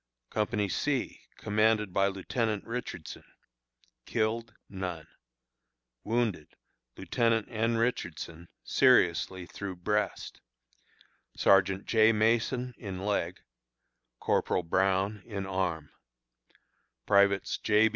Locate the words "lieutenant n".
6.97-7.77